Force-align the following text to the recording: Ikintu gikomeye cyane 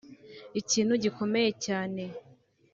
Ikintu 0.59 0.93
gikomeye 1.03 1.49
cyane 1.65 2.03